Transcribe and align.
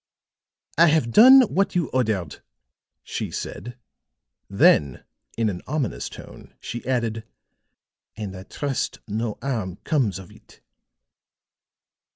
"I 0.79 0.87
have 0.87 1.11
done 1.11 1.41
what 1.43 1.75
you 1.75 1.87
ordered," 1.91 2.41
she 3.03 3.29
said. 3.29 3.77
Then 4.49 5.03
in 5.37 5.47
an 5.47 5.61
ominous 5.67 6.09
tone 6.09 6.55
she 6.59 6.83
added: 6.87 7.23
"And 8.17 8.35
I 8.35 8.41
trust 8.41 8.97
no 9.07 9.37
harm 9.43 9.75
comes 9.83 10.17
of 10.17 10.31
it." 10.31 10.61